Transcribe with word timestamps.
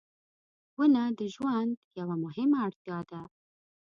•ونه 0.77 1.03
د 1.19 1.21
ژوند 1.33 1.71
یوه 1.99 2.15
مهمه 2.23 2.57
اړتیا 2.67 2.99
ده. 3.11 3.21